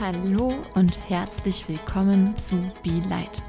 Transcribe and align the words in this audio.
Hallo 0.00 0.54
und 0.76 0.98
herzlich 1.10 1.68
willkommen 1.68 2.34
zu 2.38 2.56
Be 2.82 2.94
Light, 3.10 3.42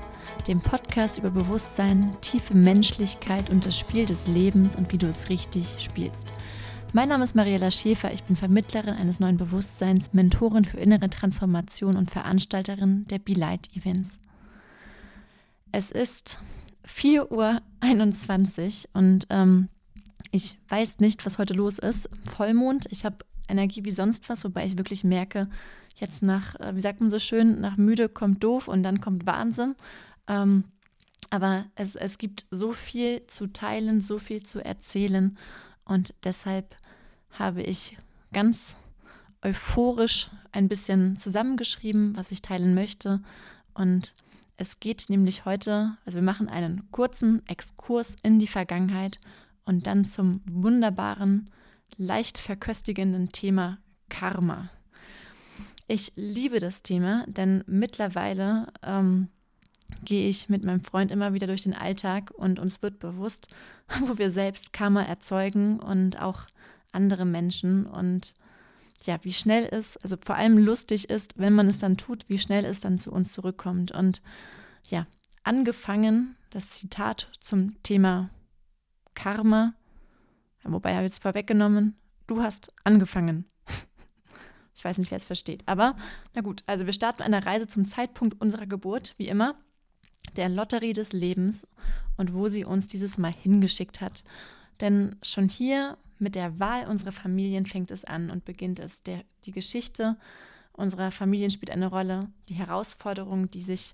dem 0.50 0.60
Podcast 0.60 1.18
über 1.18 1.32
Bewusstsein, 1.32 2.18
tiefe 2.20 2.54
Menschlichkeit 2.54 3.50
und 3.50 3.66
das 3.66 3.80
Spiel 3.80 4.06
des 4.06 4.28
Lebens 4.28 4.76
und 4.76 4.92
wie 4.92 4.98
du 4.98 5.08
es 5.08 5.30
richtig 5.30 5.78
spielst. 5.80 6.34
Mein 6.92 7.08
Name 7.08 7.24
ist 7.24 7.36
Mariella 7.36 7.72
Schäfer, 7.72 8.12
ich 8.12 8.24
bin 8.24 8.36
Vermittlerin 8.36 8.96
eines 8.96 9.22
neuen 9.22 9.38
Bewusstseins, 9.38 10.12
Mentorin 10.12 10.66
für 10.66 10.76
innere 10.76 11.10
Transformation 11.10 11.96
und 11.96 12.12
Veranstalterin 12.12 13.08
der 13.08 13.20
Be 13.20 13.32
Light 13.32 13.74
Events. 13.74 14.20
Es 15.72 15.90
ist 15.90 16.38
4.21 16.86 17.30
Uhr 17.30 19.00
und 19.00 19.26
ähm, 19.30 19.70
ich 20.32 20.58
weiß 20.68 21.00
nicht, 21.00 21.26
was 21.26 21.38
heute 21.38 21.54
los 21.54 21.80
ist. 21.80 22.10
Vollmond, 22.30 22.88
ich 22.92 23.06
habe 23.06 23.20
Energie 23.52 23.86
wie 23.86 23.92
sonst 23.92 24.30
was, 24.30 24.44
wobei 24.44 24.66
ich 24.66 24.78
wirklich 24.78 25.04
merke, 25.04 25.50
jetzt 25.96 26.24
nach, 26.24 26.56
äh, 26.60 26.76
wie 26.76 26.82
sagt 26.82 27.02
man 27.02 27.10
so 27.10 27.20
schön, 27.20 27.62
nach 27.62 27.78
müde 27.78 28.10
kommt 28.10 28.44
doof 28.44 28.68
und 28.68 28.84
dann 28.84 29.02
kommt 29.02 29.26
Wahnsinn. 29.26 29.76
Ähm, 30.28 30.64
aber 31.30 31.66
es, 31.76 31.96
es 31.96 32.18
gibt 32.18 32.46
so 32.50 32.72
viel 32.72 33.26
zu 33.28 33.48
teilen, 33.48 34.02
so 34.02 34.18
viel 34.18 34.44
zu 34.44 34.64
erzählen 34.64 35.38
und 35.86 36.14
deshalb 36.24 36.76
habe 37.32 37.62
ich 37.62 37.98
ganz 38.34 38.76
euphorisch 39.42 40.30
ein 40.52 40.68
bisschen 40.68 41.16
zusammengeschrieben, 41.18 42.16
was 42.16 42.32
ich 42.32 42.42
teilen 42.42 42.74
möchte. 42.74 43.22
Und 43.74 44.14
es 44.58 44.80
geht 44.80 45.10
nämlich 45.10 45.46
heute, 45.46 45.98
also 46.06 46.18
wir 46.18 46.24
machen 46.24 46.50
einen 46.50 46.92
kurzen 46.92 47.48
Exkurs 47.48 48.16
in 48.22 48.40
die 48.40 48.48
Vergangenheit 48.48 49.20
und 49.66 49.88
dann 49.88 50.06
zum 50.06 50.42
wunderbaren, 50.46 51.50
leicht 51.98 52.38
verköstigenden 52.38 53.32
Thema 53.32 53.80
Karma. 54.10 54.70
Ich 55.88 56.14
liebe 56.16 56.60
das 56.60 56.84
Thema, 56.84 57.26
denn 57.28 57.64
mittlerweile 57.68 58.68
ähm, 58.82 59.30
gehe 60.04 60.30
ich 60.30 60.50
mit 60.50 60.64
meinem 60.64 60.84
Freund 60.84 61.12
immer 61.12 61.34
wieder 61.34 61.48
durch 61.48 61.64
den 61.64 61.74
Alltag 61.74 62.32
und 62.32 62.60
uns 62.60 62.82
wird 62.82 63.00
bewusst, 63.00 63.48
wo 64.00 64.18
wir 64.18 64.30
selbst 64.30 64.74
Karma 64.74 65.04
erzeugen 65.04 65.80
und 65.80 66.22
auch 66.22 66.44
andere 66.92 67.26
Menschen 67.26 67.86
und 67.86 68.34
ja, 69.04 69.20
wie 69.24 69.34
schnell 69.34 69.68
es, 69.72 69.98
also 69.98 70.16
vor 70.24 70.36
allem 70.36 70.58
lustig 70.58 71.10
ist, 71.10 71.38
wenn 71.38 71.54
man 71.54 71.68
es 71.68 71.80
dann 71.80 71.98
tut, 71.98 72.26
wie 72.28 72.38
schnell 72.38 72.66
es 72.66 72.82
dann 72.82 73.00
zu 73.00 73.12
uns 73.12 73.34
zurückkommt. 73.34 73.92
Und 73.92 74.22
ja, 74.90 75.08
angefangen 75.44 76.36
das 76.52 76.70
Zitat 76.70 77.30
zum 77.40 77.82
Thema 77.82 78.30
Karma, 79.16 79.74
wobei 80.64 80.96
habe 80.96 81.06
ich 81.06 81.14
es 81.14 81.20
vorweggenommen, 81.20 81.96
du 82.28 82.42
hast 82.42 82.74
angefangen. 82.84 83.46
Ich 84.74 84.86
weiß 84.86 84.98
nicht, 84.98 85.12
wer 85.12 85.18
es 85.18 85.26
versteht. 85.26 85.62
Aber 85.68 85.96
na 86.34 86.42
gut, 86.42 86.64
also 86.66 86.88
wir 86.88 86.94
starten 86.94 87.22
eine 87.22 87.46
Reise 87.46 87.68
zum 87.68 87.86
Zeitpunkt 87.86 88.42
unserer 88.42 88.66
Geburt, 88.66 89.14
wie 89.18 89.28
immer, 89.28 89.54
der 90.38 90.50
Lotterie 90.50 90.94
des 90.94 91.14
Lebens 91.14 91.68
und 92.18 92.34
wo 92.34 92.48
sie 92.48 92.66
uns 92.66 92.88
dieses 92.88 93.20
Mal 93.20 93.34
hingeschickt 93.34 94.02
hat. 94.02 94.24
Denn 94.80 95.18
schon 95.22 95.50
hier 95.50 95.98
mit 96.18 96.36
der 96.36 96.60
Wahl 96.60 96.88
unserer 96.88 97.12
Familien 97.12 97.66
fängt 97.66 97.92
es 97.92 98.06
an 98.06 98.30
und 98.30 98.46
beginnt 98.46 98.80
es. 98.80 99.02
Der, 99.04 99.24
die 99.46 99.52
Geschichte 99.52 100.18
unserer 100.74 101.12
Familien 101.12 101.52
spielt 101.52 101.72
eine 101.72 101.88
Rolle, 101.88 102.30
die 102.50 102.54
Herausforderungen, 102.56 103.50
die 103.50 103.62
sich 103.62 103.94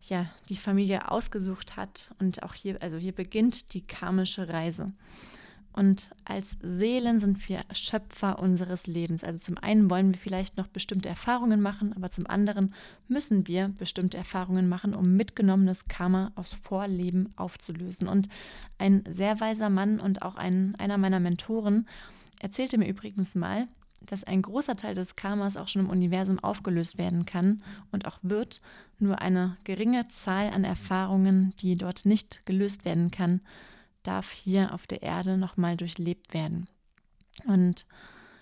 ja 0.00 0.26
die 0.48 0.56
Familie 0.56 1.10
ausgesucht 1.10 1.76
hat 1.76 2.14
und 2.18 2.42
auch 2.42 2.54
hier, 2.54 2.80
also 2.82 2.96
hier 2.96 3.12
beginnt 3.12 3.74
die 3.74 3.82
karmische 3.82 4.48
Reise. 4.48 4.92
Und 5.76 6.10
als 6.24 6.56
Seelen 6.62 7.18
sind 7.18 7.48
wir 7.50 7.60
Schöpfer 7.70 8.38
unseres 8.38 8.86
Lebens. 8.86 9.22
Also 9.22 9.38
zum 9.38 9.58
einen 9.58 9.90
wollen 9.90 10.14
wir 10.14 10.18
vielleicht 10.18 10.56
noch 10.56 10.68
bestimmte 10.68 11.10
Erfahrungen 11.10 11.60
machen, 11.60 11.92
aber 11.92 12.08
zum 12.08 12.26
anderen 12.26 12.74
müssen 13.08 13.46
wir 13.46 13.68
bestimmte 13.68 14.16
Erfahrungen 14.16 14.70
machen, 14.70 14.94
um 14.94 15.16
mitgenommenes 15.16 15.86
Karma 15.86 16.32
aufs 16.34 16.54
Vorleben 16.54 17.28
aufzulösen. 17.36 18.08
Und 18.08 18.30
ein 18.78 19.04
sehr 19.06 19.38
weiser 19.38 19.68
Mann 19.68 20.00
und 20.00 20.22
auch 20.22 20.36
ein, 20.36 20.74
einer 20.78 20.96
meiner 20.96 21.20
Mentoren 21.20 21.86
erzählte 22.40 22.78
mir 22.78 22.88
übrigens 22.88 23.34
mal, 23.34 23.68
dass 24.00 24.24
ein 24.24 24.40
großer 24.40 24.76
Teil 24.76 24.94
des 24.94 25.14
Karmas 25.14 25.58
auch 25.58 25.68
schon 25.68 25.82
im 25.82 25.90
Universum 25.90 26.38
aufgelöst 26.38 26.96
werden 26.96 27.26
kann 27.26 27.62
und 27.92 28.06
auch 28.06 28.18
wird, 28.22 28.62
nur 28.98 29.20
eine 29.20 29.58
geringe 29.64 30.08
Zahl 30.08 30.48
an 30.48 30.64
Erfahrungen, 30.64 31.52
die 31.60 31.76
dort 31.76 32.06
nicht 32.06 32.46
gelöst 32.46 32.86
werden 32.86 33.10
kann, 33.10 33.42
darf 34.06 34.30
hier 34.30 34.72
auf 34.72 34.86
der 34.86 35.02
Erde 35.02 35.36
nochmal 35.36 35.76
durchlebt 35.76 36.34
werden. 36.34 36.68
Und 37.46 37.86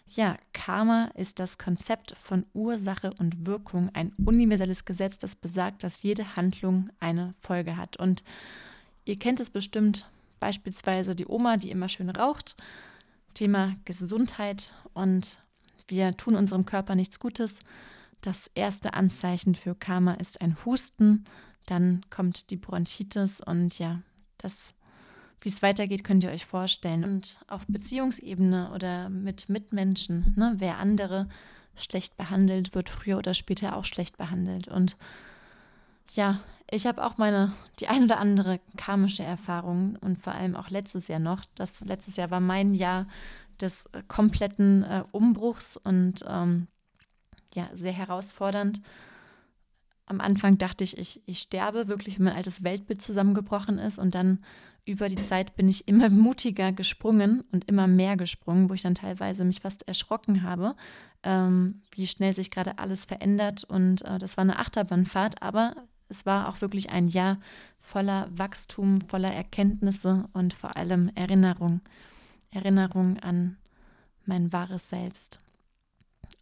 ja, 0.07 0.37
Karma 0.53 1.07
ist 1.15 1.41
das 1.41 1.59
Konzept 1.59 2.15
von 2.19 2.45
Ursache 2.53 3.11
und 3.19 3.47
Wirkung, 3.47 3.91
ein 3.95 4.13
universelles 4.25 4.85
Gesetz, 4.85 5.19
das 5.19 5.35
besagt, 5.35 5.83
dass 5.83 6.03
jede 6.03 6.37
Handlung 6.37 6.91
eine 7.01 7.35
Folge 7.41 7.77
hat. 7.77 7.97
Und 7.97 8.23
ihr 9.05 9.19
kennt 9.19 9.41
es 9.41 9.51
bestimmt, 9.51 10.09
beispielsweise 10.41 11.15
die 11.15 11.27
Oma, 11.27 11.57
die 11.57 11.71
immer 11.71 11.89
schön 11.89 12.11
raucht, 12.11 12.57
Thema 13.33 13.75
Gesundheit 13.85 14.75
und 14.93 15.39
wir 15.89 16.17
tun 16.17 16.37
unserem 16.37 16.65
Körper 16.65 16.95
nichts 16.95 17.19
Gutes. 17.19 17.61
Das 18.21 18.51
erste 18.55 18.95
Anzeichen 18.95 19.55
für 19.55 19.75
Karma 19.75 20.15
ist 20.15 20.41
ein 20.41 20.57
Husten, 20.65 21.25
dann 21.67 22.03
kommt 22.11 22.51
die 22.51 22.57
Bronchitis 22.57 23.41
und 23.41 23.79
ja, 23.79 24.03
das 24.39 24.75
wie 25.44 25.50
es 25.50 25.62
weitergeht, 25.62 26.05
könnt 26.05 26.25
ihr 26.25 26.31
euch 26.31 26.47
vorstellen. 26.47 27.05
Und 27.05 27.38
auf 27.49 27.66
Beziehungsebene 27.69 28.71
oder 28.72 29.10
mit 29.10 29.50
Mitmenschen, 29.50 30.32
ne, 30.37 30.55
wer 30.56 30.78
andere 30.78 31.28
schlecht 31.77 32.16
behandelt, 32.16 32.75
wird 32.75 32.88
früher 32.88 33.19
oder 33.19 33.34
später 33.34 33.77
auch 33.77 33.84
schlecht 33.84 34.16
behandelt. 34.16 34.69
Und 34.69 34.97
ja, 36.15 36.41
ich 36.71 36.87
habe 36.87 37.04
auch 37.04 37.19
meine, 37.19 37.53
die 37.78 37.88
ein 37.88 38.04
oder 38.04 38.19
andere 38.19 38.59
karmische 38.78 39.22
Erfahrung 39.22 39.97
und 40.00 40.19
vor 40.19 40.33
allem 40.33 40.56
auch 40.56 40.71
letztes 40.71 41.09
Jahr 41.09 41.19
noch. 41.21 41.44
Das 41.54 41.84
letztes 41.84 42.16
Jahr 42.16 42.31
war 42.31 42.41
mein 42.41 42.72
Jahr 42.72 43.06
des 43.60 43.91
kompletten 44.09 44.83
äh, 44.83 45.04
Umbruchs 45.12 45.77
und 45.77 46.25
ähm, 46.27 46.69
ja, 47.54 47.69
sehr 47.75 47.93
herausfordernd 47.93 48.81
am 50.06 50.20
Anfang 50.20 50.59
dachte 50.59 50.84
ich, 50.84 50.98
ich, 50.98 51.22
ich 51.26 51.41
sterbe 51.41 51.88
wirklich, 51.88 52.19
wenn 52.19 52.26
mein 52.26 52.37
altes 52.37 52.62
Weltbild 52.62 53.00
zusammengebrochen 53.00 53.78
ist. 53.78 53.98
Und 53.98 54.15
dann 54.15 54.44
über 54.84 55.09
die 55.09 55.22
Zeit 55.22 55.56
bin 55.56 55.69
ich 55.69 55.88
immer 55.88 56.09
mutiger 56.10 56.72
gesprungen 56.72 57.42
und 57.53 57.69
immer 57.69 57.87
mehr 57.87 58.16
gesprungen, 58.16 58.69
wo 58.69 58.75
ich 58.75 58.82
dann 58.82 58.94
teilweise 58.94 59.44
mich 59.44 59.60
fast 59.60 59.88
erschrocken 59.88 60.42
habe, 60.42 60.76
ähm, 61.22 61.82
wie 61.92 62.06
schnell 62.06 62.32
sich 62.32 62.50
gerade 62.50 62.78
alles 62.78 63.04
verändert. 63.04 63.65
Und 63.65 64.03
äh, 64.03 64.19
das 64.19 64.37
war 64.37 64.42
eine 64.42 64.59
Achterbahnfahrt, 64.59 65.41
aber 65.42 65.75
es 66.09 66.26
war 66.26 66.48
auch 66.48 66.60
wirklich 66.60 66.91
ein 66.91 67.09
Jahr 67.09 67.38
voller 67.81 68.28
Wachstum, 68.31 69.00
voller 69.00 69.32
Erkenntnisse 69.32 70.28
und 70.32 70.53
vor 70.53 70.76
allem 70.76 71.10
Erinnerung. 71.15 71.81
Erinnerung 72.50 73.19
an 73.21 73.56
mein 74.26 74.53
wahres 74.53 74.91
Selbst. 74.91 75.41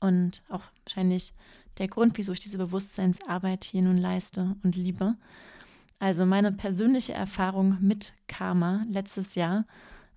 Und 0.01 0.43
auch 0.49 0.63
wahrscheinlich 0.85 1.33
der 1.79 1.89
Grund, 1.89 2.19
wieso 2.19 2.33
ich 2.33 2.41
diese 2.41 2.59
Bewusstseinsarbeit 2.59 3.65
hier 3.65 3.83
nun 3.83 3.99
leiste 3.99 4.57
und 4.63 4.77
liebe. 4.77 5.17
Also 5.99 6.27
meine 6.27 6.53
persönliche 6.53 7.13
Erfahrung 7.13 7.79
mit 7.81 8.15
Karma 8.27 8.83
letztes 8.89 9.35
Jahr. 9.35 9.65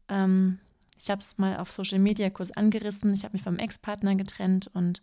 Ähm, 0.09 0.59
ich 0.97 1.09
habe 1.09 1.21
es 1.21 1.37
mal 1.37 1.57
auf 1.57 1.71
Social 1.71 1.99
Media 1.99 2.29
kurz 2.29 2.51
angerissen. 2.51 3.13
Ich 3.13 3.23
habe 3.23 3.33
mich 3.33 3.43
vom 3.43 3.57
Ex-Partner 3.57 4.15
getrennt 4.15 4.69
und 4.73 5.01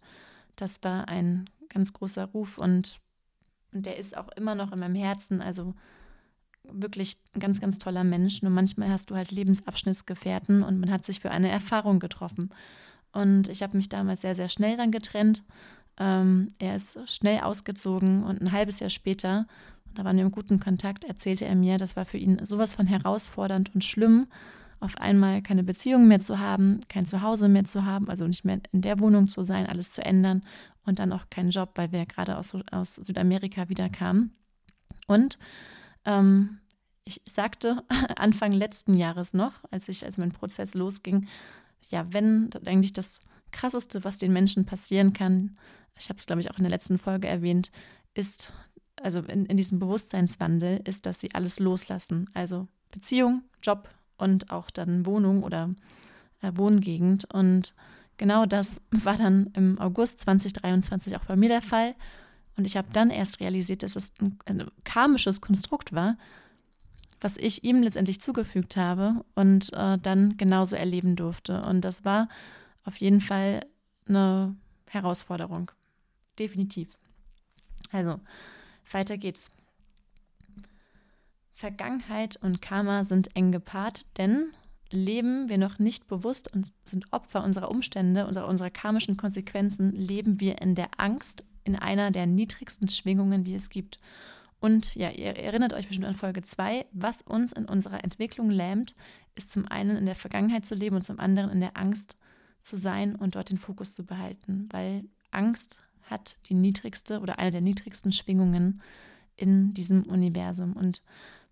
das 0.57 0.83
war 0.83 1.09
ein 1.09 1.49
ganz 1.69 1.93
großer 1.93 2.25
Ruf 2.27 2.59
und, 2.59 2.99
und 3.73 3.87
der 3.87 3.97
ist 3.97 4.17
auch 4.17 4.29
immer 4.37 4.55
noch 4.55 4.73
in 4.73 4.81
meinem 4.81 4.97
Herzen. 4.97 5.41
Also 5.41 5.75
wirklich 6.65 7.17
ein 7.35 7.41
ganz, 7.41 7.61
ganz 7.61 7.79
toller 7.79 8.05
Mensch. 8.05 8.43
Nur 8.43 8.51
manchmal 8.51 8.91
hast 8.91 9.11
du 9.11 9.17
halt 9.17 9.31
Lebensabschnittsgefährten 9.31 10.63
und 10.63 10.81
man 10.81 10.91
hat 10.91 11.05
sich 11.05 11.21
für 11.21 11.31
eine 11.31 11.51
Erfahrung 11.51 11.99
getroffen. 11.99 12.51
Und 13.13 13.49
ich 13.49 13.63
habe 13.63 13.77
mich 13.77 13.89
damals 13.89 14.23
sehr, 14.23 14.35
sehr 14.35 14.49
schnell 14.49 14.77
dann 14.77 14.91
getrennt 14.91 15.45
ähm, 16.03 16.49
er 16.59 16.75
ist 16.75 16.99
schnell 17.09 17.41
ausgezogen 17.41 18.25
und 18.25 18.43
ein 18.43 18.51
halbes 18.51 18.81
Jahr 18.81 18.91
später, 18.91 19.47
da 19.95 20.05
waren 20.05 20.17
wir 20.17 20.25
im 20.25 20.33
guten 20.33 20.59
Kontakt, 20.59 21.05
erzählte 21.05 21.45
er 21.45 21.55
mir, 21.55 21.79
das 21.79 21.95
war 21.95 22.05
für 22.05 22.19
ihn 22.19 22.45
sowas 22.45 22.75
von 22.75 22.89
herausfordernd 22.89 23.73
und 23.73 23.85
schlimm, 23.85 24.27
auf 24.81 24.99
einmal 24.99 25.43
keine 25.43 25.63
Beziehung 25.63 26.09
mehr 26.09 26.21
zu 26.21 26.41
haben, 26.41 26.81
kein 26.89 27.07
Zuhause 27.07 27.49
mehr 27.49 27.65
zu 27.65 27.85
haben, 27.85 28.09
also 28.09 28.27
nicht 28.27 28.45
mehr 28.45 28.59
in 28.73 28.81
der 28.83 28.99
Wohnung 28.99 29.29
zu 29.29 29.45
sein, 29.45 29.67
alles 29.67 29.93
zu 29.93 30.05
ändern 30.05 30.43
und 30.85 30.99
dann 30.99 31.13
auch 31.13 31.31
keinen 31.31 31.51
Job, 31.51 31.71
weil 31.77 31.93
wir 31.93 32.05
gerade 32.05 32.37
aus, 32.37 32.53
aus 32.73 32.97
Südamerika 32.97 33.69
wieder 33.69 33.89
kamen. 33.89 34.33
Und 35.07 35.39
ähm, 36.05 36.59
ich 37.05 37.21
sagte 37.29 37.85
Anfang 38.17 38.51
letzten 38.51 38.95
Jahres 38.95 39.35
noch, 39.35 39.53
als 39.71 39.89
ich, 39.89 40.05
als 40.05 40.19
mein 40.19 40.33
Prozess 40.33 40.75
losging, 40.75 41.29
ja, 41.91 42.13
wenn 42.13 42.51
eigentlich 42.67 42.93
das 42.93 43.21
Krasseste, 43.53 44.05
was 44.05 44.19
den 44.19 44.33
Menschen 44.33 44.65
passieren 44.65 45.13
kann, 45.13 45.57
ich 45.99 46.09
habe 46.09 46.19
es, 46.19 46.27
glaube 46.27 46.41
ich, 46.41 46.51
auch 46.51 46.59
in 46.59 46.65
der 46.65 46.71
letzten 46.71 46.99
Folge 46.99 47.29
erwähnt, 47.29 47.71
ist, 48.15 48.53
also 49.01 49.21
in, 49.21 49.47
in 49.47 49.57
diesem 49.57 49.79
Bewusstseinswandel, 49.79 50.81
ist, 50.85 51.07
dass 51.07 51.21
sie 51.21 51.35
alles 51.35 51.59
loslassen. 51.59 52.29
Also 52.35 52.69
Beziehung, 52.91 53.43
Job 53.63 53.89
und 54.19 54.51
auch 54.51 54.71
dann 54.71 55.07
Wohnung 55.07 55.43
oder 55.43 55.71
äh, 56.41 56.53
Wohngegend. 56.55 57.33
Und 57.33 57.75
genau 58.17 58.47
das 58.47 58.83
war 58.91 59.17
dann 59.17 59.51
im 59.55 59.79
August 59.79 60.21
2023 60.21 61.17
auch 61.17 61.25
bei 61.25 61.37
mir 61.37 61.49
der 61.49 61.63
Fall. 61.63 61.95
Und 62.57 62.67
ich 62.67 62.77
habe 62.77 62.89
dann 62.93 63.11
erst 63.11 63.41
realisiert, 63.41 63.83
dass 63.83 63.97
es 63.97 64.13
ein, 64.21 64.39
ein 64.45 64.71
karmisches 64.85 65.41
Konstrukt 65.41 65.93
war, 65.95 66.19
was 67.21 67.37
ich 67.37 67.65
ihm 67.65 67.83
letztendlich 67.83 68.21
zugefügt 68.21 68.77
habe 68.77 69.25
und 69.35 69.73
äh, 69.73 69.97
dann 69.99 70.37
genauso 70.37 70.77
erleben 70.77 71.17
durfte. 71.17 71.63
Und 71.63 71.83
das 71.83 72.05
war 72.05 72.29
auf 72.85 72.97
jeden 72.97 73.21
Fall 73.21 73.67
eine 74.09 74.57
Herausforderung. 74.89 75.71
Definitiv. 76.39 76.89
Also, 77.91 78.21
weiter 78.91 79.19
geht's. 79.19 79.51
Vergangenheit 81.53 82.37
und 82.43 82.61
Karma 82.61 83.05
sind 83.05 83.37
eng 83.37 83.53
gepaart, 83.53 84.07
denn 84.19 84.53
leben 84.91 85.49
wir 85.49 85.59
noch 85.59 85.79
nicht 85.79 86.09
bewusst 86.09 86.53
und 86.53 86.73
sind 86.85 87.13
Opfer 87.13 87.45
unserer 87.45 87.71
Umstände, 87.71 88.27
unserer, 88.27 88.49
unserer 88.49 88.71
karmischen 88.71 89.17
Konsequenzen, 89.17 89.93
leben 89.93 90.41
wir 90.41 90.61
in 90.61 90.75
der 90.75 90.89
Angst, 90.99 91.45
in 91.65 91.77
einer 91.77 92.11
der 92.11 92.27
niedrigsten 92.27 92.89
Schwingungen, 92.89 93.45
die 93.45 93.55
es 93.55 93.71
gibt. 93.71 93.99
Und 94.61 94.95
ja, 94.95 95.11
ihr 95.11 95.37
erinnert 95.37 95.73
euch 95.73 95.89
bestimmt 95.89 96.07
an 96.07 96.15
Folge 96.15 96.43
2, 96.43 96.87
was 96.93 97.23
uns 97.23 97.53
in 97.53 97.65
unserer 97.65 98.05
Entwicklung 98.05 98.51
lähmt, 98.51 98.95
ist 99.35 99.51
zum 99.51 99.67
einen 99.67 99.97
in 99.97 100.07
der 100.07 100.15
Vergangenheit 100.15 100.67
zu 100.67 100.75
leben 100.75 100.97
und 100.97 101.05
zum 101.05 101.19
anderen 101.19 101.51
in 101.51 101.61
der 101.61 101.77
Angst 101.77 102.17
zu 102.63 102.77
sein 102.77 103.17
und 103.17 103.35
dort 103.35 103.51
den 103.51 103.59
Fokus 103.59 103.95
zu 103.95 104.05
behalten, 104.05 104.69
weil 104.71 105.05
Angst 105.31 105.81
hat 106.03 106.37
die 106.47 106.55
niedrigste 106.55 107.21
oder 107.21 107.39
eine 107.39 107.51
der 107.51 107.61
niedrigsten 107.61 108.13
Schwingungen 108.13 108.83
in 109.37 109.73
diesem 109.75 110.05
Universum. 110.05 110.75
Und 110.75 111.03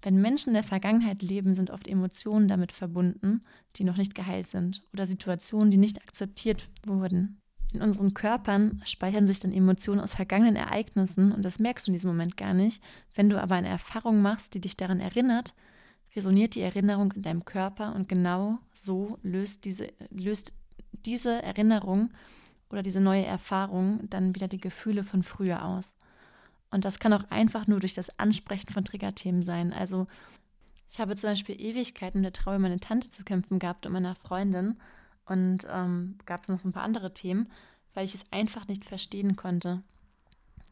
wenn 0.02 0.20
Menschen 0.20 0.50
in 0.50 0.54
der 0.54 0.62
Vergangenheit 0.62 1.22
leben, 1.22 1.54
sind 1.54 1.70
oft 1.70 1.88
Emotionen 1.88 2.48
damit 2.48 2.72
verbunden, 2.72 3.42
die 3.76 3.84
noch 3.84 3.96
nicht 3.96 4.14
geheilt 4.14 4.46
sind 4.46 4.82
oder 4.92 5.06
Situationen, 5.06 5.70
die 5.70 5.76
nicht 5.76 6.00
akzeptiert 6.00 6.68
wurden. 6.86 7.40
In 7.72 7.82
unseren 7.82 8.14
Körpern 8.14 8.82
speichern 8.84 9.26
sich 9.26 9.38
dann 9.38 9.52
Emotionen 9.52 10.00
aus 10.00 10.14
vergangenen 10.14 10.56
Ereignissen 10.56 11.30
und 11.32 11.44
das 11.44 11.60
merkst 11.60 11.86
du 11.86 11.90
in 11.90 11.94
diesem 11.94 12.10
Moment 12.10 12.36
gar 12.36 12.52
nicht. 12.52 12.82
Wenn 13.14 13.30
du 13.30 13.40
aber 13.40 13.54
eine 13.54 13.68
Erfahrung 13.68 14.22
machst, 14.22 14.54
die 14.54 14.60
dich 14.60 14.76
daran 14.76 14.98
erinnert, 14.98 15.54
resoniert 16.16 16.56
die 16.56 16.62
Erinnerung 16.62 17.12
in 17.12 17.22
deinem 17.22 17.44
Körper 17.44 17.94
und 17.94 18.08
genau 18.08 18.58
so 18.72 19.18
löst 19.22 19.64
diese, 19.64 19.88
löst 20.10 20.54
diese 21.06 21.43
Erinnerung 21.43 22.11
oder 22.70 22.82
diese 22.82 23.00
neue 23.00 23.25
Erfahrung 23.25 24.08
dann 24.11 24.35
wieder 24.35 24.49
die 24.49 24.61
Gefühle 24.61 25.05
von 25.05 25.23
früher 25.23 25.64
aus. 25.64 25.94
Und 26.70 26.85
das 26.85 26.99
kann 26.99 27.12
auch 27.12 27.25
einfach 27.31 27.67
nur 27.67 27.81
durch 27.81 27.94
das 27.94 28.19
Ansprechen 28.19 28.73
von 28.73 28.85
Triggerthemen 28.85 29.43
sein. 29.43 29.73
Also 29.73 30.06
ich 30.88 31.00
habe 31.00 31.17
zum 31.17 31.31
Beispiel 31.31 31.61
Ewigkeiten 31.61 32.20
mit 32.20 32.26
der 32.26 32.43
Trauer 32.43 32.58
meiner 32.58 32.79
Tante 32.79 33.11
zu 33.11 33.25
kämpfen 33.25 33.58
gehabt 33.58 33.87
und 33.87 33.93
meiner 33.93 34.14
Freundin. 34.14 34.79
Und 35.26 35.67
ähm, 35.70 36.19
gab 36.26 36.43
es 36.43 36.49
noch 36.49 36.64
ein 36.64 36.73
paar 36.73 36.82
andere 36.82 37.14
Themen, 37.14 37.49
weil 37.94 38.05
ich 38.05 38.14
es 38.14 38.32
einfach 38.32 38.67
nicht 38.67 38.85
verstehen 38.85 39.37
konnte. 39.37 39.82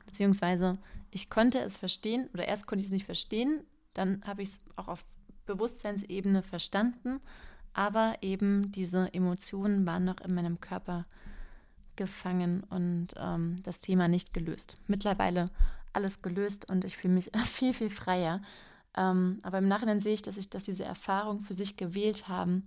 Beziehungsweise 0.06 0.78
ich 1.10 1.30
konnte 1.30 1.60
es 1.60 1.76
verstehen, 1.76 2.28
oder 2.32 2.46
erst 2.46 2.66
konnte 2.66 2.80
ich 2.80 2.86
es 2.86 2.92
nicht 2.92 3.06
verstehen, 3.06 3.64
dann 3.94 4.22
habe 4.26 4.42
ich 4.42 4.50
es 4.50 4.60
auch 4.76 4.88
auf 4.88 5.04
Bewusstseinsebene 5.46 6.42
verstanden, 6.42 7.20
aber 7.78 8.16
eben 8.22 8.72
diese 8.72 9.14
Emotionen 9.14 9.86
waren 9.86 10.04
noch 10.04 10.20
in 10.20 10.34
meinem 10.34 10.60
Körper 10.60 11.04
gefangen 11.94 12.64
und 12.64 13.14
ähm, 13.16 13.54
das 13.62 13.78
Thema 13.78 14.08
nicht 14.08 14.34
gelöst. 14.34 14.74
Mittlerweile 14.88 15.48
alles 15.92 16.20
gelöst 16.20 16.68
und 16.68 16.84
ich 16.84 16.96
fühle 16.96 17.14
mich 17.14 17.30
viel, 17.44 17.72
viel 17.72 17.88
freier. 17.88 18.42
Ähm, 18.96 19.38
aber 19.44 19.58
im 19.58 19.68
Nachhinein 19.68 20.00
sehe 20.00 20.14
ich, 20.14 20.22
dass 20.22 20.36
ich, 20.36 20.50
dass 20.50 20.64
diese 20.64 20.84
Erfahrung 20.84 21.44
für 21.44 21.54
sich 21.54 21.76
gewählt 21.76 22.26
haben, 22.26 22.66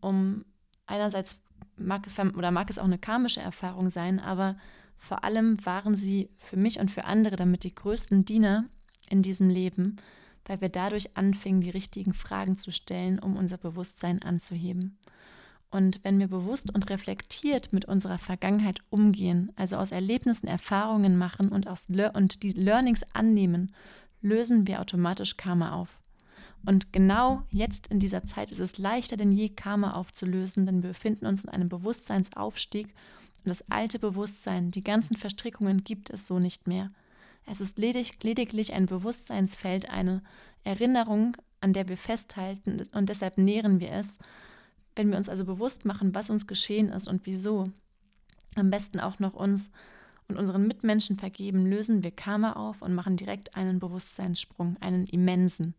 um 0.00 0.44
einerseits 0.86 1.36
mag, 1.76 2.08
oder 2.36 2.50
mag 2.50 2.68
es 2.68 2.80
auch 2.80 2.84
eine 2.84 2.98
karmische 2.98 3.40
Erfahrung 3.40 3.90
sein, 3.90 4.18
aber 4.18 4.56
vor 4.98 5.22
allem 5.22 5.64
waren 5.64 5.94
sie 5.94 6.30
für 6.38 6.56
mich 6.56 6.80
und 6.80 6.90
für 6.90 7.04
andere 7.04 7.36
damit 7.36 7.62
die 7.62 7.76
größten 7.76 8.24
Diener 8.24 8.64
in 9.08 9.22
diesem 9.22 9.48
Leben, 9.50 9.98
weil 10.46 10.60
wir 10.60 10.68
dadurch 10.68 11.16
anfingen, 11.16 11.60
die 11.60 11.70
richtigen 11.70 12.14
Fragen 12.14 12.56
zu 12.56 12.72
stellen, 12.72 13.18
um 13.18 13.36
unser 13.36 13.58
Bewusstsein 13.58 14.22
anzuheben. 14.22 14.98
Und 15.70 16.00
wenn 16.02 16.18
wir 16.18 16.28
bewusst 16.28 16.72
und 16.74 16.90
reflektiert 16.90 17.72
mit 17.72 17.86
unserer 17.86 18.18
Vergangenheit 18.18 18.80
umgehen, 18.90 19.52
also 19.56 19.76
aus 19.76 19.90
Erlebnissen 19.90 20.46
Erfahrungen 20.46 21.16
machen 21.16 21.48
und, 21.48 21.66
aus 21.66 21.88
Le 21.88 22.12
und 22.12 22.42
die 22.42 22.50
Learnings 22.50 23.02
annehmen, 23.14 23.72
lösen 24.20 24.66
wir 24.66 24.80
automatisch 24.80 25.38
Karma 25.38 25.72
auf. 25.72 25.98
Und 26.64 26.92
genau 26.92 27.42
jetzt 27.50 27.88
in 27.88 27.98
dieser 27.98 28.22
Zeit 28.22 28.52
ist 28.52 28.60
es 28.60 28.78
leichter 28.78 29.16
denn 29.16 29.32
je, 29.32 29.48
Karma 29.48 29.94
aufzulösen, 29.94 30.66
denn 30.66 30.82
wir 30.82 30.90
befinden 30.90 31.26
uns 31.26 31.42
in 31.42 31.50
einem 31.50 31.68
Bewusstseinsaufstieg 31.68 32.94
und 33.44 33.48
das 33.48 33.68
alte 33.70 33.98
Bewusstsein, 33.98 34.70
die 34.70 34.82
ganzen 34.82 35.16
Verstrickungen 35.16 35.82
gibt 35.82 36.10
es 36.10 36.26
so 36.26 36.38
nicht 36.38 36.68
mehr. 36.68 36.90
Es 37.46 37.60
ist 37.60 37.78
ledig 37.78 38.22
lediglich 38.22 38.74
ein 38.74 38.86
Bewusstseinsfeld, 38.86 39.90
eine 39.90 40.22
Erinnerung, 40.64 41.36
an 41.60 41.72
der 41.72 41.88
wir 41.88 41.96
festhalten 41.96 42.88
und 42.92 43.08
deshalb 43.08 43.38
nähren 43.38 43.80
wir 43.80 43.92
es 43.92 44.18
wenn 44.96 45.10
wir 45.10 45.18
uns 45.18 45.28
also 45.28 45.44
bewusst 45.44 45.84
machen, 45.84 46.14
was 46.14 46.30
uns 46.30 46.46
geschehen 46.46 46.90
ist 46.90 47.08
und 47.08 47.26
wieso, 47.26 47.64
am 48.54 48.70
besten 48.70 49.00
auch 49.00 49.18
noch 49.18 49.34
uns 49.34 49.70
und 50.28 50.38
unseren 50.38 50.66
Mitmenschen 50.66 51.18
vergeben, 51.18 51.66
lösen 51.66 52.04
wir 52.04 52.10
Karma 52.10 52.52
auf 52.52 52.82
und 52.82 52.94
machen 52.94 53.16
direkt 53.16 53.56
einen 53.56 53.78
Bewusstseinssprung, 53.78 54.76
einen 54.80 55.06
immensen. 55.06 55.74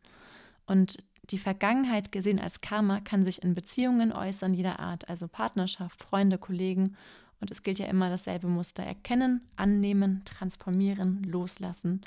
Und 0.65 0.97
die 1.29 1.37
Vergangenheit 1.37 2.11
gesehen 2.11 2.39
als 2.39 2.61
Karma 2.61 2.99
kann 2.99 3.23
sich 3.23 3.41
in 3.41 3.53
Beziehungen 3.53 4.11
äußern 4.11 4.53
jeder 4.53 4.79
Art, 4.79 5.07
also 5.09 5.27
Partnerschaft, 5.27 6.03
Freunde, 6.03 6.37
Kollegen. 6.37 6.97
Und 7.43 7.51
es 7.51 7.61
gilt 7.61 7.77
ja 7.77 7.87
immer 7.87 8.09
dasselbe 8.09 8.47
Muster. 8.47 8.83
Erkennen, 8.83 9.43
annehmen, 9.57 10.21
transformieren, 10.23 11.23
loslassen. 11.23 11.99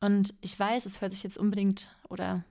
Und 0.00 0.34
ich 0.40 0.56
weiß, 0.56 0.86
es 0.86 1.00
hört 1.00 1.12
sich 1.12 1.24
jetzt 1.24 1.36
unbedingt 1.36 1.88
oder 2.08 2.44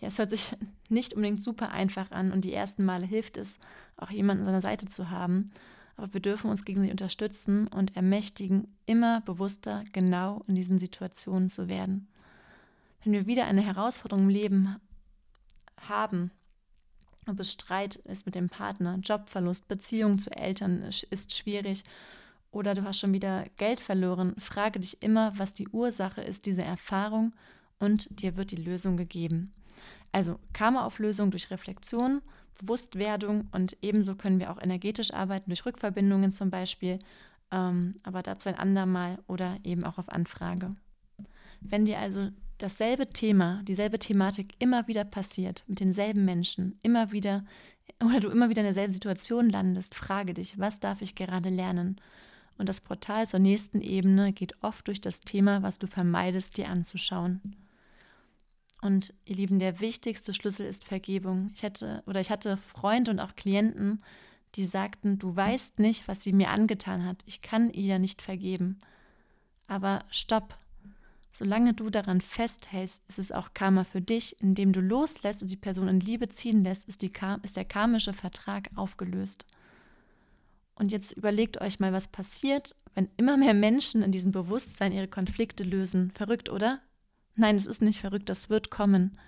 ja, 0.00 0.06
es 0.06 0.18
hört 0.18 0.30
sich 0.30 0.54
nicht 0.88 1.12
unbedingt 1.12 1.42
super 1.42 1.72
einfach 1.72 2.12
an 2.12 2.30
und 2.30 2.44
die 2.44 2.54
ersten 2.54 2.84
Male 2.84 3.04
hilft 3.04 3.36
es, 3.36 3.58
auch 3.96 4.12
jemanden 4.12 4.42
an 4.42 4.46
seiner 4.46 4.60
Seite 4.60 4.86
zu 4.86 5.10
haben. 5.10 5.50
Aber 5.96 6.14
wir 6.14 6.20
dürfen 6.20 6.50
uns 6.50 6.64
gegenseitig 6.64 6.92
unterstützen 6.92 7.66
und 7.66 7.96
ermächtigen, 7.96 8.68
immer 8.86 9.20
bewusster 9.22 9.82
genau 9.92 10.40
in 10.46 10.54
diesen 10.54 10.78
Situationen 10.78 11.50
zu 11.50 11.66
werden. 11.66 12.06
Wenn 13.02 13.12
wir 13.12 13.26
wieder 13.26 13.46
eine 13.46 13.62
Herausforderung 13.62 14.26
im 14.26 14.30
Leben 14.30 14.76
haben, 15.80 16.30
ob 17.26 17.40
es 17.40 17.52
Streit 17.52 17.96
ist 17.96 18.26
mit 18.26 18.34
dem 18.34 18.48
Partner, 18.48 18.98
Jobverlust, 19.02 19.68
Beziehung 19.68 20.18
zu 20.18 20.30
Eltern 20.30 20.82
ist 20.82 21.34
schwierig 21.34 21.82
oder 22.50 22.74
du 22.74 22.84
hast 22.84 23.00
schon 23.00 23.12
wieder 23.12 23.46
Geld 23.56 23.80
verloren, 23.80 24.34
frage 24.38 24.80
dich 24.80 25.02
immer, 25.02 25.36
was 25.38 25.54
die 25.54 25.68
Ursache 25.68 26.20
ist 26.22 26.46
dieser 26.46 26.64
Erfahrung 26.64 27.32
und 27.78 28.08
dir 28.20 28.36
wird 28.36 28.52
die 28.52 28.56
Lösung 28.56 28.96
gegeben. 28.96 29.52
Also 30.12 30.38
Karma-Auflösung 30.52 31.30
durch 31.30 31.50
Reflexion, 31.50 32.22
Bewusstwerdung 32.60 33.48
und 33.50 33.76
ebenso 33.82 34.14
können 34.14 34.38
wir 34.38 34.52
auch 34.52 34.62
energetisch 34.62 35.12
arbeiten 35.12 35.50
durch 35.50 35.66
Rückverbindungen 35.66 36.30
zum 36.30 36.50
Beispiel, 36.50 37.00
ähm, 37.50 37.92
aber 38.04 38.22
dazu 38.22 38.48
ein 38.48 38.54
andermal 38.54 39.18
oder 39.26 39.58
eben 39.64 39.82
auch 39.82 39.98
auf 39.98 40.08
Anfrage. 40.08 40.70
Wenn 41.60 41.84
dir 41.84 41.98
also 41.98 42.30
dasselbe 42.58 43.06
Thema, 43.08 43.62
dieselbe 43.64 43.98
Thematik 43.98 44.54
immer 44.58 44.86
wieder 44.88 45.04
passiert, 45.04 45.64
mit 45.66 45.80
denselben 45.80 46.24
Menschen, 46.24 46.78
immer 46.82 47.12
wieder, 47.12 47.44
oder 48.02 48.20
du 48.20 48.28
immer 48.28 48.48
wieder 48.48 48.60
in 48.60 48.66
derselben 48.66 48.92
Situation 48.92 49.50
landest, 49.50 49.94
frage 49.94 50.34
dich, 50.34 50.58
was 50.58 50.80
darf 50.80 51.02
ich 51.02 51.14
gerade 51.14 51.48
lernen? 51.48 52.00
Und 52.56 52.68
das 52.68 52.80
Portal 52.80 53.26
zur 53.26 53.40
nächsten 53.40 53.80
Ebene 53.80 54.32
geht 54.32 54.62
oft 54.62 54.86
durch 54.86 55.00
das 55.00 55.20
Thema, 55.20 55.62
was 55.62 55.78
du 55.78 55.86
vermeidest, 55.86 56.56
dir 56.56 56.68
anzuschauen. 56.68 57.56
Und 58.80 59.14
ihr 59.24 59.36
Lieben, 59.36 59.58
der 59.58 59.80
wichtigste 59.80 60.34
Schlüssel 60.34 60.66
ist 60.66 60.84
Vergebung. 60.84 61.50
Ich 61.54 61.64
hatte 61.64 62.02
oder 62.06 62.20
ich 62.20 62.30
hatte 62.30 62.58
Freunde 62.58 63.10
und 63.10 63.18
auch 63.18 63.34
Klienten, 63.34 64.04
die 64.56 64.66
sagten, 64.66 65.18
du 65.18 65.34
weißt 65.34 65.78
nicht, 65.78 66.06
was 66.06 66.22
sie 66.22 66.32
mir 66.32 66.50
angetan 66.50 67.04
hat. 67.04 67.22
Ich 67.26 67.40
kann 67.40 67.70
ihr 67.70 67.98
nicht 67.98 68.22
vergeben. 68.22 68.78
Aber 69.66 70.04
stopp. 70.10 70.58
Solange 71.36 71.74
du 71.74 71.90
daran 71.90 72.20
festhältst, 72.20 73.02
ist 73.08 73.18
es 73.18 73.32
auch 73.32 73.54
Karma 73.54 73.82
für 73.82 74.00
dich, 74.00 74.40
indem 74.40 74.72
du 74.72 74.80
loslässt 74.80 75.42
und 75.42 75.50
die 75.50 75.56
Person 75.56 75.88
in 75.88 75.98
Liebe 75.98 76.28
ziehen 76.28 76.62
lässt, 76.62 76.84
ist, 76.84 77.02
die, 77.02 77.10
ist 77.42 77.56
der 77.56 77.64
karmische 77.64 78.12
Vertrag 78.12 78.68
aufgelöst. 78.76 79.44
Und 80.76 80.92
jetzt 80.92 81.10
überlegt 81.10 81.60
euch 81.60 81.80
mal, 81.80 81.92
was 81.92 82.06
passiert, 82.06 82.76
wenn 82.94 83.08
immer 83.16 83.36
mehr 83.36 83.52
Menschen 83.52 84.04
in 84.04 84.12
diesem 84.12 84.30
Bewusstsein 84.30 84.92
ihre 84.92 85.08
Konflikte 85.08 85.64
lösen. 85.64 86.12
Verrückt, 86.12 86.50
oder? 86.50 86.80
Nein, 87.34 87.56
es 87.56 87.66
ist 87.66 87.82
nicht 87.82 87.98
verrückt, 87.98 88.28
das 88.28 88.48
wird 88.48 88.70
kommen. 88.70 89.18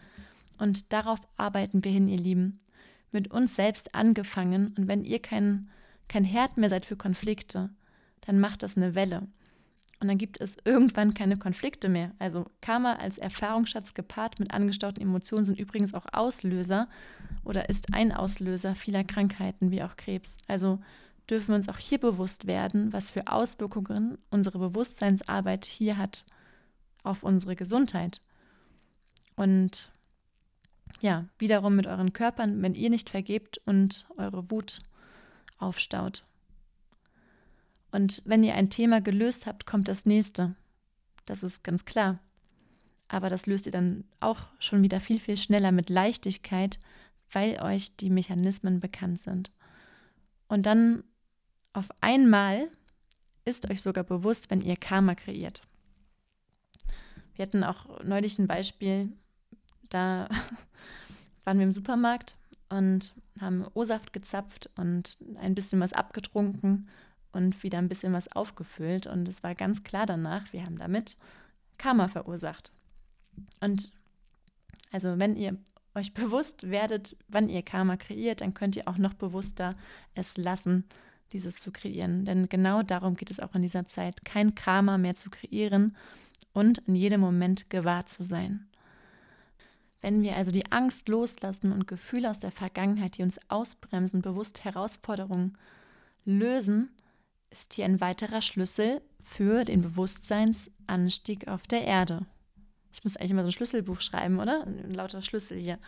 Und 0.59 0.93
darauf 0.93 1.19
arbeiten 1.37 1.83
wir 1.83 1.91
hin, 1.91 2.07
ihr 2.07 2.19
Lieben. 2.19 2.59
Mit 3.11 3.33
uns 3.33 3.57
selbst 3.57 3.97
angefangen. 3.97 4.77
Und 4.79 4.87
wenn 4.87 5.03
ihr 5.03 5.21
kein, 5.21 5.71
kein 6.07 6.23
Herd 6.25 6.57
mehr 6.57 6.69
seid 6.69 6.87
für 6.87 6.97
Konflikte, 6.97 7.71
dann 8.21 8.39
macht 8.39 8.63
das 8.63 8.77
eine 8.77 8.95
Welle. 8.95 9.27
Und 9.99 10.09
dann 10.09 10.19
gibt 10.19 10.41
es 10.41 10.57
irgendwann 10.65 11.15
keine 11.15 11.39
Konflikte 11.39 11.89
mehr. 11.89 12.13
Also 12.19 12.47
Karma 12.61 12.95
als 12.95 13.17
Erfahrungsschatz 13.19 13.95
gepaart 13.95 14.39
mit 14.39 14.53
angestauten 14.53 15.03
Emotionen 15.03 15.47
sind 15.47 15.59
übrigens 15.59 15.95
auch 15.95 16.07
Auslöser 16.13 16.89
oder 17.45 17.69
ist 17.69 17.95
ein 17.95 18.13
Auslöser 18.13 18.75
vieler 18.75 19.05
Krankheiten 19.05 19.71
wie 19.71 19.83
auch 19.83 19.97
Krebs. 19.97 20.37
Also 20.49 20.81
dürfen 21.31 21.49
wir 21.49 21.55
uns 21.57 21.69
auch 21.69 21.79
hier 21.79 21.99
bewusst 21.99 22.47
werden, 22.47 22.93
was 22.93 23.11
für 23.11 23.27
Auswirkungen 23.27 24.19
unsere 24.31 24.59
Bewusstseinsarbeit 24.59 25.65
hier 25.65 25.97
hat 25.97 26.25
auf 27.03 27.23
unsere 27.23 27.57
Gesundheit. 27.57 28.21
Und 29.35 29.91
ja, 31.01 31.27
wiederum 31.39 31.75
mit 31.75 31.87
euren 31.87 32.13
Körpern, 32.13 32.63
wenn 32.63 32.75
ihr 32.75 32.91
nicht 32.91 33.11
vergebt 33.11 33.59
und 33.65 34.07
eure 34.17 34.51
Wut 34.51 34.81
aufstaut. 35.59 36.25
Und 37.93 38.23
wenn 38.25 38.45
ihr 38.45 38.55
ein 38.55 38.71
Thema 38.71 39.01
gelöst 39.01 39.47
habt, 39.47 39.67
kommt 39.67 39.89
das 39.89 40.07
nächste. 40.07 40.55
Das 41.25 41.43
ist 41.43 41.65
ganz 41.65 41.85
klar. 41.85 42.19
Aber 43.09 43.29
das 43.29 43.47
löst 43.47 43.67
ihr 43.67 43.73
dann 43.73 44.05
auch 44.21 44.41
schon 44.59 44.83
wieder 44.83 45.01
viel, 45.01 45.21
viel 45.21 45.37
schneller 45.37 45.73
mit 45.73 45.91
Leichtigkeit, 45.91 46.79
weil 47.31 47.61
euch 47.63 47.97
die 47.97 48.11
Mechanismen 48.11 48.81
bekannt 48.81 49.21
sind. 49.21 49.51
Und 50.49 50.67
dann 50.67 51.05
auf 51.73 51.89
einmal 52.01 52.69
ist 53.45 53.71
euch 53.71 53.83
sogar 53.83 54.05
bewusst, 54.05 54.51
wenn 54.51 54.61
ihr 54.61 54.77
Karma 54.77 55.15
kreiert. 55.15 55.63
Wir 57.35 57.45
hatten 57.45 57.65
auch 57.65 58.03
neulich 58.03 58.39
ein 58.39 58.47
Beispiel, 58.47 59.13
da 59.89 60.29
waren 61.45 61.59
wir 61.59 61.65
im 61.65 61.71
Supermarkt 61.71 62.37
und 62.69 63.15
haben 63.41 63.67
O-Saft 63.75 64.13
gezapft 64.13 64.71
und 64.77 65.19
ein 65.37 65.55
bisschen 65.55 65.81
was 65.81 65.93
abgetrunken 65.93 66.89
und 67.37 67.63
wieder 67.63 67.79
ein 67.79 67.89
bisschen 67.89 68.13
was 68.13 68.33
aufgefüllt. 68.33 69.07
Und 69.07 69.29
es 69.29 69.43
war 69.43 69.55
ganz 69.55 69.85
klar 69.85 70.07
danach, 70.07 70.53
wir 70.53 70.65
haben 70.65 70.79
damit 70.79 71.17
Karma 71.79 72.09
verursacht. 72.09 72.73
Und 73.61 73.93
also 74.91 75.19
wenn 75.19 75.37
ihr 75.37 75.57
euch 75.95 76.15
bewusst 76.15 76.71
werdet, 76.71 77.17
wann 77.29 77.49
ihr 77.49 77.63
Karma 77.63 77.97
kreiert, 77.97 78.41
dann 78.41 78.55
könnt 78.55 78.77
ihr 78.77 78.89
auch 78.89 78.99
noch 78.99 79.15
bewusster 79.15 79.75
es 80.15 80.37
lassen, 80.37 80.85
dieses 81.33 81.57
zu 81.57 81.73
kreieren. 81.73 82.25
Denn 82.25 82.49
genau 82.49 82.83
darum 82.83 83.17
geht 83.17 83.31
es 83.31 83.41
auch 83.41 83.55
in 83.55 83.63
dieser 83.63 83.87
Zeit, 83.87 84.25
kein 84.25 84.55
Karma 84.55 84.99
mehr 84.99 85.17
zu 85.17 85.31
kreieren 85.31 85.97
und 86.53 86.79
in 86.79 86.95
jedem 86.95 87.21
Moment 87.21 87.69
gewahr 87.71 88.07
zu 88.07 88.25
sein. 88.25 88.67
Wenn 90.01 90.23
wir 90.23 90.37
also 90.37 90.51
die 90.51 90.71
Angst 90.71 91.09
loslassen 91.09 91.73
und 91.73 91.89
Gefühle 91.89 92.31
aus 92.31 92.39
der 92.39 92.53
Vergangenheit, 92.53 93.19
die 93.19 93.23
uns 93.23 93.41
ausbremsen, 93.49 94.23
bewusst 94.23 94.65
Herausforderungen 94.65 95.57
lösen, 96.25 96.91
ist 97.57 97.75
hier 97.75 97.87
ein 97.87 98.01
weiterer 98.01 98.43
Schlüssel 98.43 99.01
für 99.25 99.65
den 99.65 99.81
Bewusstseinsanstieg 99.81 101.49
auf 101.49 101.63
der 101.63 101.85
Erde. 101.85 102.27
Ich 102.93 103.03
muss 103.03 103.17
eigentlich 103.17 103.33
immer 103.33 103.43
so 103.43 103.49
ein 103.49 103.53
Schlüsselbuch 103.53 104.01
schreiben, 104.01 104.39
oder? 104.39 104.67
Lauter 104.89 105.23
Schlüssel 105.23 105.59
hier. 105.59 105.79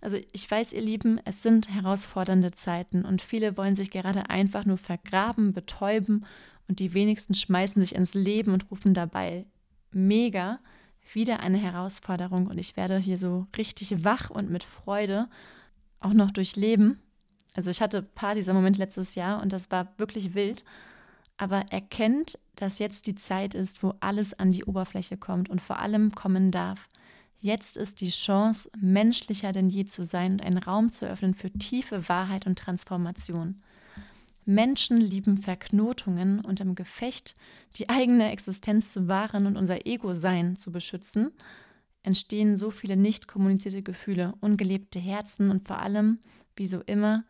Also 0.00 0.18
ich 0.32 0.50
weiß, 0.50 0.72
ihr 0.72 0.80
Lieben, 0.80 1.20
es 1.24 1.42
sind 1.42 1.68
herausfordernde 1.68 2.52
Zeiten 2.52 3.04
und 3.04 3.22
viele 3.22 3.56
wollen 3.56 3.74
sich 3.74 3.90
gerade 3.90 4.30
einfach 4.30 4.64
nur 4.64 4.78
vergraben, 4.78 5.52
betäuben 5.52 6.26
und 6.68 6.78
die 6.80 6.94
wenigsten 6.94 7.34
schmeißen 7.34 7.80
sich 7.80 7.94
ins 7.94 8.14
Leben 8.14 8.52
und 8.52 8.70
rufen 8.70 8.94
dabei 8.94 9.46
mega 9.92 10.60
wieder 11.12 11.40
eine 11.40 11.58
Herausforderung 11.58 12.46
und 12.46 12.58
ich 12.58 12.76
werde 12.76 12.98
hier 12.98 13.18
so 13.18 13.46
richtig 13.56 14.04
wach 14.04 14.30
und 14.30 14.50
mit 14.50 14.64
Freude 14.64 15.28
auch 15.98 16.12
noch 16.12 16.30
durchleben. 16.30 17.00
Also 17.56 17.70
ich 17.70 17.80
hatte 17.80 17.98
ein 17.98 18.08
paar 18.14 18.34
dieser 18.34 18.54
Momente 18.54 18.78
letztes 18.78 19.14
Jahr 19.14 19.42
und 19.42 19.52
das 19.52 19.70
war 19.70 19.88
wirklich 19.98 20.34
wild 20.34 20.64
aber 21.40 21.64
erkennt, 21.70 22.38
dass 22.54 22.78
jetzt 22.78 23.06
die 23.06 23.14
Zeit 23.14 23.54
ist, 23.54 23.82
wo 23.82 23.94
alles 24.00 24.38
an 24.38 24.50
die 24.50 24.64
Oberfläche 24.64 25.16
kommt 25.16 25.48
und 25.48 25.62
vor 25.62 25.78
allem 25.78 26.14
kommen 26.14 26.50
darf. 26.50 26.86
Jetzt 27.40 27.78
ist 27.78 28.02
die 28.02 28.10
Chance, 28.10 28.70
menschlicher 28.78 29.50
denn 29.50 29.70
je 29.70 29.86
zu 29.86 30.04
sein 30.04 30.32
und 30.32 30.42
einen 30.42 30.58
Raum 30.58 30.90
zu 30.90 31.08
öffnen 31.08 31.32
für 31.32 31.50
tiefe 31.50 32.10
Wahrheit 32.10 32.46
und 32.46 32.58
Transformation. 32.58 33.62
Menschen 34.44 34.98
lieben 34.98 35.38
Verknotungen 35.38 36.40
und 36.40 36.60
im 36.60 36.74
Gefecht, 36.74 37.34
die 37.76 37.88
eigene 37.88 38.30
Existenz 38.30 38.92
zu 38.92 39.08
wahren 39.08 39.46
und 39.46 39.56
unser 39.56 39.86
Ego-Sein 39.86 40.56
zu 40.56 40.70
beschützen, 40.70 41.30
entstehen 42.02 42.58
so 42.58 42.70
viele 42.70 42.98
nicht 42.98 43.28
kommunizierte 43.28 43.82
Gefühle, 43.82 44.34
ungelebte 44.40 44.98
Herzen 44.98 45.50
und 45.50 45.66
vor 45.66 45.78
allem, 45.78 46.18
wie 46.54 46.66
so 46.66 46.82
immer, 46.82 47.24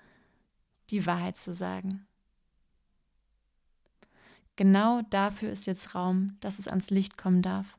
die 0.91 1.07
Wahrheit 1.07 1.37
zu 1.39 1.53
sagen. 1.53 2.07
Genau 4.57 5.01
dafür 5.11 5.51
ist 5.51 5.67
jetzt 5.67 5.95
Raum, 5.95 6.37
dass 6.41 6.59
es 6.59 6.69
ans 6.69 6.91
Licht 6.91 7.17
kommen 7.17 7.41
darf. 7.41 7.79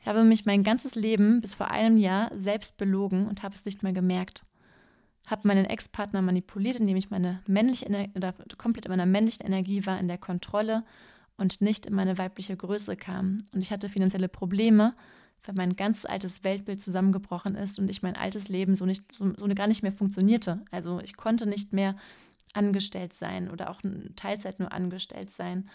Ich 0.00 0.08
habe 0.08 0.24
mich 0.24 0.46
mein 0.46 0.62
ganzes 0.62 0.94
Leben 0.94 1.40
bis 1.40 1.54
vor 1.54 1.70
einem 1.70 1.98
Jahr 1.98 2.30
selbst 2.34 2.78
belogen 2.78 3.26
und 3.26 3.42
habe 3.42 3.54
es 3.54 3.64
nicht 3.64 3.82
mehr 3.82 3.92
gemerkt. 3.92 4.42
Habe 5.26 5.46
meinen 5.46 5.66
Ex-Partner 5.66 6.22
manipuliert, 6.22 6.76
indem 6.76 6.96
ich 6.96 7.10
meine 7.10 7.42
männliche 7.46 7.86
oder 8.14 8.32
komplett 8.56 8.86
in 8.86 8.90
meiner 8.90 9.06
männlichen 9.06 9.46
Energie 9.46 9.84
war, 9.86 10.00
in 10.00 10.08
der 10.08 10.18
Kontrolle 10.18 10.84
und 11.36 11.60
nicht 11.60 11.86
in 11.86 11.94
meine 11.94 12.18
weibliche 12.18 12.56
Größe 12.56 12.96
kam. 12.96 13.38
Und 13.52 13.60
ich 13.60 13.70
hatte 13.70 13.88
finanzielle 13.88 14.28
Probleme, 14.28 14.94
weil 15.44 15.54
mein 15.54 15.76
ganz 15.76 16.04
altes 16.04 16.44
Weltbild 16.44 16.80
zusammengebrochen 16.80 17.54
ist 17.54 17.78
und 17.78 17.88
ich 17.88 18.02
mein 18.02 18.16
altes 18.16 18.48
Leben 18.48 18.76
so 18.76 18.84
nicht 18.84 19.02
so, 19.12 19.32
so 19.36 19.46
gar 19.48 19.66
nicht 19.66 19.82
mehr 19.82 19.92
funktionierte. 19.92 20.64
Also 20.70 21.00
ich 21.00 21.16
konnte 21.16 21.46
nicht 21.46 21.72
mehr 21.72 21.96
angestellt 22.54 23.14
sein 23.14 23.50
oder 23.50 23.70
auch 23.70 23.80
Teilzeit 24.16 24.58
nur 24.58 24.72
angestellt 24.72 25.30
sein. 25.30 25.68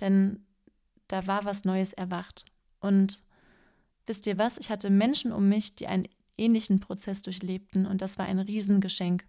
Denn 0.00 0.44
da 1.08 1.26
war 1.26 1.44
was 1.44 1.64
Neues 1.64 1.92
erwacht. 1.92 2.44
Und 2.80 3.22
wisst 4.06 4.26
ihr 4.26 4.38
was? 4.38 4.58
Ich 4.58 4.70
hatte 4.70 4.90
Menschen 4.90 5.32
um 5.32 5.48
mich, 5.48 5.74
die 5.76 5.86
einen 5.86 6.08
ähnlichen 6.36 6.80
Prozess 6.80 7.22
durchlebten 7.22 7.86
und 7.86 8.02
das 8.02 8.18
war 8.18 8.26
ein 8.26 8.38
Riesengeschenk. 8.38 9.24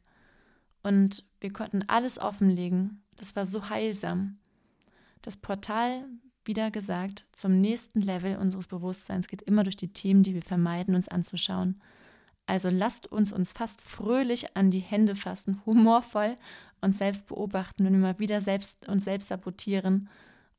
Und 0.84 1.24
wir 1.40 1.52
konnten 1.52 1.84
alles 1.88 2.20
offenlegen. 2.20 3.04
Das 3.16 3.36
war 3.36 3.46
so 3.46 3.70
heilsam. 3.70 4.38
Das 5.22 5.38
Portal, 5.38 6.06
wieder 6.48 6.72
gesagt, 6.72 7.26
zum 7.32 7.60
nächsten 7.62 8.02
Level 8.02 8.38
unseres 8.38 8.68
Bewusstseins 8.68 9.28
geht 9.28 9.42
immer 9.42 9.64
durch 9.64 9.76
die 9.78 9.94
Themen, 9.94 10.24
die 10.24 10.34
wir 10.34 10.42
vermeiden, 10.42 10.96
uns 10.96 11.08
anzuschauen. 11.08 11.82
Also 12.46 12.70
lasst 12.70 13.08
uns 13.08 13.32
uns 13.32 13.54
fast 13.54 13.82
fröhlich 13.82 14.56
an 14.56 14.70
die 14.70 14.80
Hände 14.80 15.16
fassen, 15.16 15.62
humorvoll 15.66 16.38
uns 16.82 16.98
selbst 16.98 17.28
beobachten, 17.28 17.84
wenn 17.84 17.94
wir 17.94 18.00
mal 18.00 18.20
wieder 18.20 18.42
selbst 18.42 18.88
uns 18.88 19.06
selbst 19.06 19.30
sabotieren 19.30 20.10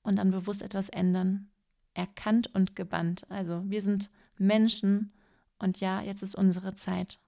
und 0.03 0.17
dann 0.17 0.31
bewusst 0.31 0.63
etwas 0.63 0.89
ändern. 0.89 1.49
Erkannt 1.95 2.55
und 2.55 2.77
gebannt. 2.77 3.31
Also 3.31 3.63
wir 3.67 3.81
sind 3.81 4.11
Menschen 4.37 5.13
und 5.59 5.81
ja, 5.81 6.03
jetzt 6.03 6.23
ist 6.23 6.35
unsere 6.35 6.75
Zeit. 6.75 7.19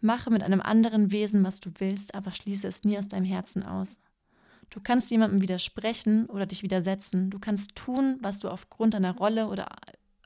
Mache 0.00 0.30
mit 0.30 0.42
einem 0.42 0.60
anderen 0.60 1.10
Wesen, 1.10 1.44
was 1.44 1.60
du 1.60 1.70
willst, 1.78 2.14
aber 2.14 2.30
schließe 2.30 2.66
es 2.66 2.84
nie 2.84 2.98
aus 2.98 3.08
deinem 3.08 3.24
Herzen 3.24 3.62
aus. 3.62 3.98
Du 4.70 4.80
kannst 4.80 5.10
jemandem 5.10 5.40
widersprechen 5.40 6.26
oder 6.26 6.46
dich 6.46 6.62
widersetzen. 6.62 7.30
Du 7.30 7.38
kannst 7.38 7.76
tun, 7.76 8.18
was 8.20 8.40
du 8.40 8.48
aufgrund 8.48 8.94
deiner 8.94 9.16
Rolle 9.16 9.48
oder 9.48 9.68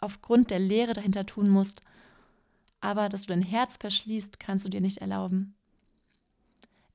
aufgrund 0.00 0.50
der 0.50 0.58
Lehre 0.58 0.92
dahinter 0.92 1.26
tun 1.26 1.48
musst 1.48 1.82
aber 2.80 3.08
dass 3.08 3.22
du 3.22 3.28
dein 3.28 3.42
Herz 3.42 3.76
verschließt, 3.76 4.40
kannst 4.40 4.64
du 4.64 4.68
dir 4.68 4.80
nicht 4.80 4.98
erlauben. 4.98 5.54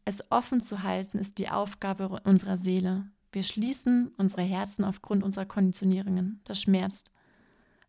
Es 0.03 0.31
offen 0.31 0.61
zu 0.61 0.83
halten 0.83 1.17
ist 1.17 1.37
die 1.37 1.49
Aufgabe 1.49 2.21
unserer 2.23 2.57
Seele. 2.57 3.07
Wir 3.31 3.43
schließen 3.43 4.11
unsere 4.17 4.43
Herzen 4.43 4.83
aufgrund 4.85 5.23
unserer 5.23 5.45
Konditionierungen. 5.45 6.41
Das 6.43 6.61
schmerzt, 6.61 7.11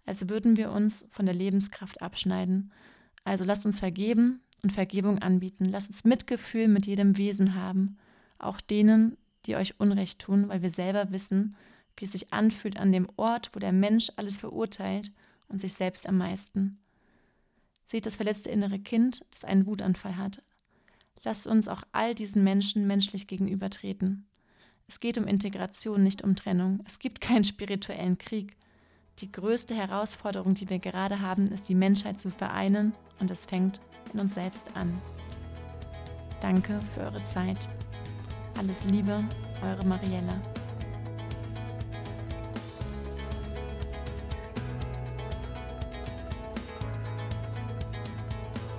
als 0.05 0.29
würden 0.29 0.57
wir 0.57 0.73
uns 0.73 1.07
von 1.11 1.27
der 1.27 1.35
Lebenskraft 1.35 2.03
abschneiden. 2.03 2.73
Also 3.25 3.45
lasst 3.45 3.67
uns 3.67 3.79
vergeben 3.79 4.41
und 4.63 4.73
Vergebung 4.73 5.19
anbieten. 5.19 5.67
Lasst 5.67 5.89
uns 5.89 6.05
Mitgefühl 6.05 6.69
mit 6.69 6.87
jedem 6.87 7.17
Wesen 7.17 7.55
haben, 7.55 7.99
auch 8.39 8.61
denen, 8.61 9.17
die 9.47 9.57
euch 9.57 9.81
Unrecht 9.81 10.19
tun, 10.19 10.49
weil 10.49 10.63
wir 10.63 10.71
selber 10.71 11.11
wissen, 11.11 11.57
wie 11.97 12.05
es 12.05 12.13
sich 12.13 12.33
anfühlt 12.33 12.77
an 12.77 12.93
dem 12.93 13.09
Ort, 13.17 13.51
wo 13.55 13.59
der 13.59 13.73
Mensch 13.73 14.11
alles 14.17 14.37
verurteilt 14.37 15.13
und 15.49 15.61
sich 15.61 15.75
selbst 15.75 16.09
am 16.09 16.19
meisten. 16.19 16.79
Seht 17.85 18.07
das 18.07 18.17
verletzte 18.17 18.51
innere 18.51 18.79
Kind, 18.79 19.25
das 19.31 19.45
einen 19.45 19.67
Wutanfall 19.67 20.17
hat. 20.17 20.43
Lasst 21.23 21.47
uns 21.47 21.69
auch 21.69 21.83
all 21.93 22.15
diesen 22.15 22.45
Menschen 22.45 22.87
menschlich 22.87 23.27
gegenübertreten. 23.27 24.27
Es 24.89 25.01
geht 25.01 25.19
um 25.19 25.27
Integration, 25.27 26.03
nicht 26.03 26.23
um 26.23 26.37
Trennung. 26.37 26.81
Es 26.85 26.99
gibt 26.99 27.21
keinen 27.21 27.45
spirituellen 27.45 28.19
Krieg. 28.19 28.57
Die 29.21 29.33
größte 29.33 29.75
Herausforderung, 29.75 30.55
die 30.55 30.69
wir 30.69 30.79
gerade 30.79 31.21
haben, 31.21 31.47
ist 31.47 31.69
die 31.69 31.75
Menschheit 31.75 32.21
zu 32.21 32.31
vereinen 32.31 32.93
und 33.19 33.31
es 33.31 33.47
fängt 33.47 33.81
in 34.13 34.21
uns 34.21 34.35
selbst 34.35 34.77
an. 34.77 35.01
Danke 36.41 36.81
für 36.95 37.01
eure 37.01 37.25
Zeit. 37.25 37.67
Alles 38.59 38.85
Liebe, 38.85 39.23
eure 39.63 39.85
Mariella. 39.87 40.41